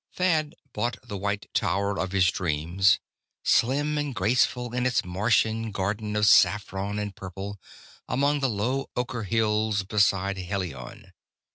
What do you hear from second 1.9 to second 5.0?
of his dreams, slim and graceful in